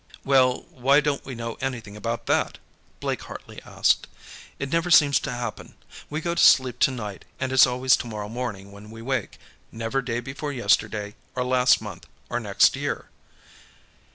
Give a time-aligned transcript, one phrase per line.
[0.25, 2.57] "Well, why don't we know anything about that?"
[2.99, 4.07] Blake Hartley asked.
[4.57, 5.75] "It never seems to happen.
[6.09, 9.37] We go to sleep tonight, and it's always tomorrow morning when we wake;
[9.71, 13.09] never day before yesterday, or last month, or next year."